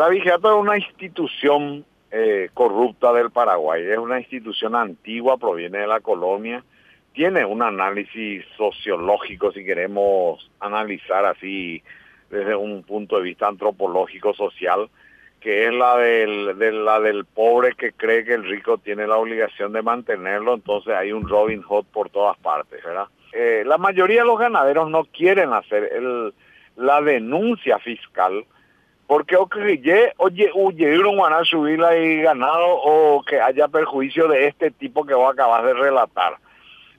el 0.00 0.06
abigeato 0.06 0.50
es 0.50 0.58
una 0.58 0.78
institución 0.78 1.84
eh, 2.10 2.48
corrupta 2.54 3.12
del 3.12 3.30
Paraguay, 3.30 3.84
es 3.84 3.98
una 3.98 4.18
institución 4.18 4.74
antigua, 4.74 5.36
proviene 5.36 5.80
de 5.80 5.86
la 5.86 6.00
colonia, 6.00 6.64
tiene 7.12 7.44
un 7.44 7.60
análisis 7.60 8.46
sociológico, 8.56 9.52
si 9.52 9.62
queremos 9.62 10.50
analizar 10.58 11.26
así 11.26 11.82
desde 12.30 12.56
un 12.56 12.82
punto 12.82 13.18
de 13.18 13.24
vista 13.24 13.46
antropológico, 13.48 14.32
social, 14.32 14.88
que 15.38 15.66
es 15.66 15.74
la 15.74 15.98
del, 15.98 16.56
de 16.56 16.72
la 16.72 16.98
del 16.98 17.26
pobre 17.26 17.74
que 17.74 17.92
cree 17.92 18.24
que 18.24 18.32
el 18.32 18.48
rico 18.48 18.78
tiene 18.78 19.06
la 19.06 19.18
obligación 19.18 19.74
de 19.74 19.82
mantenerlo, 19.82 20.54
entonces 20.54 20.94
hay 20.94 21.12
un 21.12 21.28
Robin 21.28 21.60
Hood 21.60 21.84
por 21.92 22.08
todas 22.08 22.38
partes, 22.38 22.82
¿verdad? 22.82 23.08
Eh, 23.34 23.64
la 23.66 23.76
mayoría 23.76 24.22
de 24.22 24.28
los 24.28 24.38
ganaderos 24.38 24.88
no 24.88 25.04
quieren 25.04 25.52
hacer 25.52 25.90
el, 25.92 26.32
la 26.76 27.02
denuncia 27.02 27.78
fiscal 27.80 28.46
porque 29.10 29.36
oye, 29.36 30.12
oye, 30.18 30.50
huyeron 30.54 31.44
subir 31.44 31.80
y 31.98 32.22
ganado 32.22 32.76
o 32.76 33.24
que 33.24 33.40
haya 33.40 33.66
perjuicio 33.66 34.28
de 34.28 34.46
este 34.46 34.70
tipo 34.70 35.04
que 35.04 35.14
vos 35.14 35.32
acabas 35.32 35.64
de 35.64 35.74
relatar. 35.74 36.36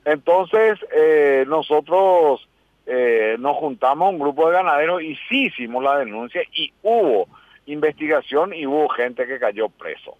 Entonces, 0.03 0.77
eh, 0.93 1.45
nosotros 1.47 2.45
eh, 2.85 3.37
nos 3.39 3.55
juntamos 3.55 4.11
un 4.11 4.19
grupo 4.19 4.49
de 4.49 4.57
ganaderos 4.57 5.01
y 5.01 5.15
sí 5.29 5.45
hicimos 5.45 5.81
la 5.85 5.99
denuncia 5.99 6.41
y 6.51 6.73
hubo 6.83 7.29
investigación 7.65 8.53
y 8.53 8.67
hubo 8.67 8.89
gente 8.89 9.25
que 9.25 9.39
cayó 9.39 9.69
preso. 9.69 10.17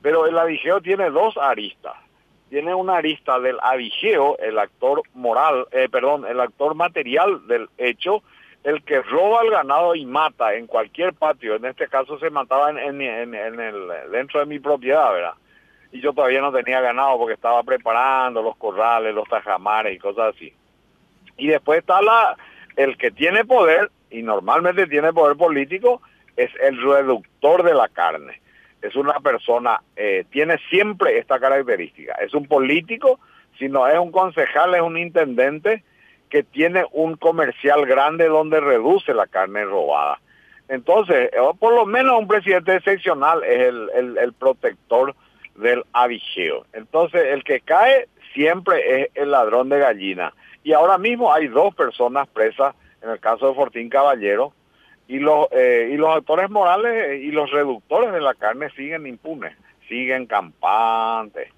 Pero 0.00 0.26
el 0.26 0.38
avigeo 0.38 0.80
tiene 0.80 1.10
dos 1.10 1.36
aristas. 1.36 1.96
Tiene 2.48 2.74
una 2.74 2.96
arista 2.96 3.38
del 3.38 3.58
avigeo, 3.60 4.38
el 4.38 4.58
actor 4.58 5.02
moral, 5.12 5.66
eh, 5.72 5.90
perdón, 5.90 6.24
el 6.26 6.40
actor 6.40 6.74
material 6.74 7.46
del 7.46 7.68
hecho, 7.76 8.22
el 8.64 8.82
que 8.82 9.02
roba 9.02 9.42
el 9.42 9.50
ganado 9.50 9.94
y 9.94 10.06
mata 10.06 10.54
en 10.54 10.66
cualquier 10.66 11.12
patio. 11.12 11.54
En 11.56 11.66
este 11.66 11.86
caso 11.86 12.18
se 12.18 12.30
mataba 12.30 12.70
en, 12.70 13.00
en, 13.00 13.34
el, 13.34 13.92
dentro 14.10 14.40
de 14.40 14.46
mi 14.46 14.58
propiedad, 14.58 15.12
¿verdad? 15.12 15.34
Y 15.92 16.00
yo 16.00 16.12
todavía 16.12 16.40
no 16.40 16.50
tenía 16.50 16.80
ganado 16.80 17.18
porque 17.18 17.34
estaba 17.34 17.62
preparando 17.62 18.42
los 18.42 18.56
corrales, 18.56 19.14
los 19.14 19.28
tajamares 19.28 19.94
y 19.94 19.98
cosas 19.98 20.34
así. 20.34 20.52
Y 21.36 21.48
después 21.48 21.80
está 21.80 22.00
la, 22.00 22.36
el 22.76 22.96
que 22.96 23.10
tiene 23.10 23.44
poder, 23.44 23.90
y 24.10 24.22
normalmente 24.22 24.86
tiene 24.86 25.12
poder 25.12 25.36
político, 25.36 26.00
es 26.36 26.50
el 26.60 26.80
reductor 26.82 27.62
de 27.62 27.74
la 27.74 27.88
carne. 27.88 28.40
Es 28.80 28.96
una 28.96 29.20
persona, 29.20 29.80
eh, 29.94 30.24
tiene 30.30 30.58
siempre 30.70 31.18
esta 31.18 31.38
característica. 31.38 32.14
Es 32.14 32.32
un 32.34 32.46
político, 32.46 33.20
si 33.58 33.68
no 33.68 33.86
es 33.86 33.98
un 33.98 34.10
concejal, 34.10 34.74
es 34.74 34.82
un 34.82 34.96
intendente 34.96 35.84
que 36.34 36.42
tiene 36.42 36.84
un 36.90 37.14
comercial 37.14 37.86
grande 37.86 38.26
donde 38.26 38.58
reduce 38.58 39.14
la 39.14 39.28
carne 39.28 39.64
robada. 39.64 40.18
Entonces, 40.68 41.30
eh, 41.32 41.38
por 41.60 41.72
lo 41.72 41.86
menos 41.86 42.18
un 42.18 42.26
presidente 42.26 42.74
excepcional 42.74 43.44
es 43.44 43.68
el, 43.68 44.18
el, 44.18 44.32
protector 44.32 45.14
del 45.54 45.84
avigeo. 45.92 46.66
Entonces, 46.72 47.24
el 47.26 47.44
que 47.44 47.60
cae 47.60 48.08
siempre 48.32 49.02
es 49.02 49.10
el 49.14 49.30
ladrón 49.30 49.68
de 49.68 49.78
gallina. 49.78 50.32
Y 50.64 50.72
ahora 50.72 50.98
mismo 50.98 51.32
hay 51.32 51.46
dos 51.46 51.72
personas 51.72 52.26
presas, 52.26 52.74
en 53.00 53.10
el 53.10 53.20
caso 53.20 53.46
de 53.46 53.54
Fortín 53.54 53.88
Caballero, 53.88 54.52
y 55.06 55.20
los 55.20 55.46
eh, 55.52 55.90
y 55.92 55.96
los 55.96 56.16
actores 56.16 56.50
morales 56.50 57.22
y 57.22 57.30
los 57.30 57.48
reductores 57.52 58.12
de 58.12 58.20
la 58.20 58.34
carne 58.34 58.70
siguen 58.70 59.06
impunes, 59.06 59.56
siguen 59.88 60.26
campantes. 60.26 61.52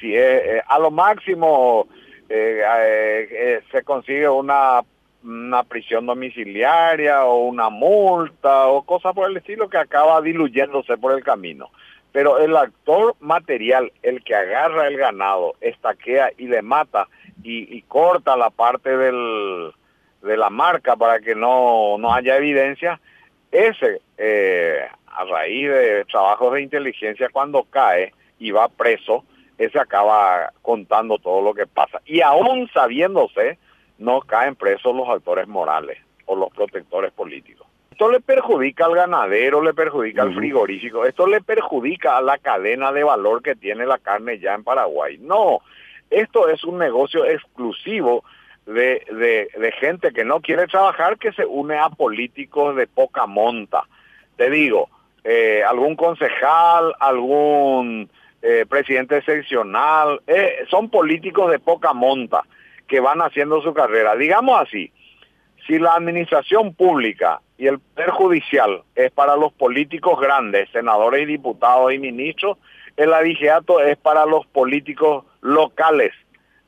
Si 0.00 0.14
es, 0.14 0.62
a 0.68 0.78
lo 0.78 0.92
máximo 0.92 1.88
eh, 2.30 3.28
eh, 3.30 3.60
se 3.72 3.82
consigue 3.82 4.28
una, 4.28 4.80
una 5.24 5.62
prisión 5.64 6.06
domiciliaria 6.06 7.24
o 7.24 7.46
una 7.46 7.68
multa 7.68 8.68
o 8.68 8.82
cosas 8.82 9.14
por 9.14 9.28
el 9.28 9.36
estilo 9.36 9.68
que 9.68 9.78
acaba 9.78 10.22
diluyéndose 10.22 10.96
por 10.96 11.12
el 11.12 11.24
camino. 11.24 11.70
Pero 12.12 12.38
el 12.38 12.56
actor 12.56 13.14
material, 13.20 13.92
el 14.02 14.22
que 14.24 14.34
agarra 14.34 14.86
el 14.86 14.96
ganado, 14.96 15.54
estaquea 15.60 16.30
y 16.38 16.46
le 16.46 16.62
mata 16.62 17.08
y, 17.42 17.76
y 17.76 17.82
corta 17.82 18.36
la 18.36 18.50
parte 18.50 18.96
del, 18.96 19.72
de 20.22 20.36
la 20.36 20.50
marca 20.50 20.96
para 20.96 21.20
que 21.20 21.34
no, 21.34 21.98
no 21.98 22.12
haya 22.12 22.36
evidencia, 22.36 23.00
ese, 23.50 24.00
eh, 24.18 24.86
a 25.06 25.24
raíz 25.24 25.68
de 25.68 26.04
trabajos 26.04 26.54
de 26.54 26.62
inteligencia, 26.62 27.28
cuando 27.32 27.64
cae 27.64 28.12
y 28.38 28.50
va 28.52 28.68
preso, 28.68 29.24
ese 29.60 29.78
acaba 29.78 30.54
contando 30.62 31.18
todo 31.18 31.42
lo 31.42 31.52
que 31.52 31.66
pasa. 31.66 32.00
Y 32.06 32.22
aún 32.22 32.70
sabiéndose, 32.72 33.58
no 33.98 34.22
caen 34.22 34.56
presos 34.56 34.96
los 34.96 35.06
actores 35.06 35.46
morales 35.48 35.98
o 36.24 36.34
los 36.34 36.50
protectores 36.50 37.12
políticos. 37.12 37.66
Esto 37.90 38.10
le 38.10 38.20
perjudica 38.20 38.86
al 38.86 38.94
ganadero, 38.94 39.62
le 39.62 39.74
perjudica 39.74 40.22
al 40.22 40.34
frigorífico, 40.34 41.04
esto 41.04 41.26
le 41.26 41.42
perjudica 41.42 42.16
a 42.16 42.22
la 42.22 42.38
cadena 42.38 42.90
de 42.90 43.04
valor 43.04 43.42
que 43.42 43.54
tiene 43.54 43.84
la 43.84 43.98
carne 43.98 44.38
ya 44.38 44.54
en 44.54 44.64
Paraguay. 44.64 45.18
No, 45.18 45.60
esto 46.08 46.48
es 46.48 46.64
un 46.64 46.78
negocio 46.78 47.26
exclusivo 47.26 48.24
de, 48.64 49.04
de, 49.58 49.72
gente 49.72 50.12
que 50.12 50.24
no 50.24 50.40
quiere 50.40 50.68
trabajar 50.68 51.18
que 51.18 51.32
se 51.32 51.44
une 51.44 51.76
a 51.76 51.90
políticos 51.90 52.76
de 52.76 52.86
poca 52.86 53.26
monta. 53.26 53.84
Te 54.36 54.48
digo, 54.48 54.88
eh, 55.22 55.62
algún 55.68 55.96
concejal, 55.96 56.94
algún 56.98 58.08
eh, 58.42 58.64
presidente 58.68 59.22
seccional, 59.22 60.20
eh, 60.26 60.64
son 60.70 60.90
políticos 60.90 61.50
de 61.50 61.58
poca 61.58 61.92
monta 61.92 62.42
que 62.86 63.00
van 63.00 63.20
haciendo 63.20 63.62
su 63.62 63.72
carrera. 63.74 64.16
Digamos 64.16 64.60
así, 64.60 64.92
si 65.66 65.78
la 65.78 65.92
administración 65.92 66.74
pública 66.74 67.40
y 67.58 67.66
el 67.66 67.78
poder 67.78 68.10
judicial 68.10 68.82
es 68.94 69.10
para 69.12 69.36
los 69.36 69.52
políticos 69.52 70.18
grandes, 70.20 70.68
senadores 70.70 71.22
y 71.22 71.26
diputados 71.26 71.92
y 71.92 71.98
ministros, 71.98 72.58
el 72.96 73.12
adigeato 73.12 73.80
es 73.80 73.96
para 73.96 74.26
los 74.26 74.46
políticos 74.46 75.24
locales. 75.42 76.12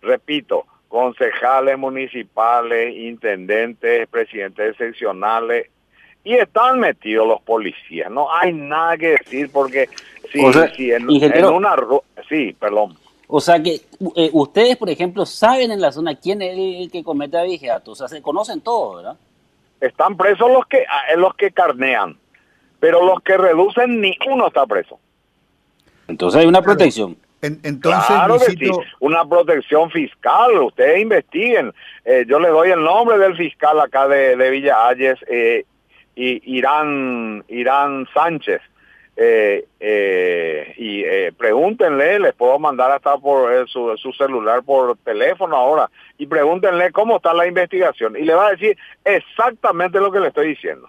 Repito, 0.02 0.66
concejales 0.88 1.78
municipales, 1.78 2.94
intendentes, 2.94 4.06
presidentes 4.08 4.76
seccionales, 4.76 5.70
y 6.24 6.34
están 6.34 6.80
metidos 6.80 7.26
los 7.26 7.40
policías. 7.42 8.10
No 8.10 8.32
hay 8.32 8.52
nada 8.52 8.96
que 8.96 9.16
decir 9.18 9.50
porque 9.52 9.88
si, 10.32 10.40
en, 10.90 11.08
una... 11.44 11.76
Sí, 12.28 12.56
perdón. 12.58 12.96
O 13.26 13.40
sea 13.40 13.62
que 13.62 13.80
eh, 14.16 14.30
ustedes, 14.32 14.76
por 14.76 14.90
ejemplo, 14.90 15.24
saben 15.26 15.70
en 15.70 15.80
la 15.80 15.92
zona 15.92 16.14
quién 16.14 16.42
es 16.42 16.56
el 16.56 16.90
que 16.90 17.02
comete 17.02 17.38
abigeato, 17.38 17.92
o 17.92 17.94
sea, 17.94 18.08
se 18.08 18.20
conocen 18.20 18.60
todos, 18.60 18.96
¿verdad? 18.96 19.16
Están 19.80 20.16
presos 20.16 20.50
los 20.50 20.66
que, 20.66 20.84
ah, 20.88 21.16
los 21.16 21.34
que 21.34 21.50
carnean, 21.50 22.18
pero 22.78 23.04
los 23.04 23.20
que 23.22 23.36
reducen 23.36 24.00
ni 24.00 24.16
uno 24.30 24.48
está 24.48 24.66
preso. 24.66 24.98
Entonces 26.08 26.40
hay 26.40 26.46
una 26.46 26.62
protección 26.62 27.16
entonces, 27.42 28.06
claro 28.06 28.38
que 28.38 28.52
sí, 28.52 28.70
una 29.00 29.24
protección 29.24 29.90
fiscal, 29.90 30.62
ustedes 30.62 31.00
investiguen. 31.00 31.72
Eh, 32.04 32.24
yo 32.28 32.38
le 32.38 32.48
doy 32.48 32.70
el 32.70 32.82
nombre 32.82 33.18
del 33.18 33.36
fiscal 33.36 33.80
acá 33.80 34.06
de, 34.06 34.50
Villa 34.50 34.86
Ayes, 34.86 35.18
eh, 35.28 35.64
y 36.14 36.56
Irán, 36.56 37.44
Irán 37.48 38.06
Sánchez. 38.12 38.60
Eh, 39.14 39.66
eh, 39.78 40.74
y 40.78 41.30
pregúntenle, 41.32 42.18
les 42.18 42.32
puedo 42.32 42.58
mandar 42.58 42.90
hasta 42.92 43.18
por 43.18 43.68
su, 43.68 43.94
su, 43.98 44.10
celular 44.14 44.62
por 44.62 44.96
teléfono 45.04 45.54
ahora, 45.54 45.90
y 46.16 46.26
pregúntenle 46.26 46.92
cómo 46.92 47.16
está 47.16 47.34
la 47.34 47.46
investigación. 47.46 48.16
Y 48.16 48.22
le 48.22 48.34
va 48.34 48.46
a 48.46 48.50
decir 48.52 48.76
exactamente 49.04 50.00
lo 50.00 50.10
que 50.10 50.20
le 50.20 50.28
estoy 50.28 50.48
diciendo. 50.48 50.88